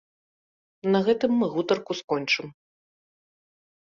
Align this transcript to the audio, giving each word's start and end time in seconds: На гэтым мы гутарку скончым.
На 0.93 1.01
гэтым 1.07 1.31
мы 1.41 1.49
гутарку 1.55 1.91
скончым. 2.01 2.47